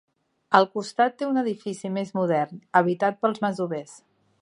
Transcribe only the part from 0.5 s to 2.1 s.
Al costat té un edifici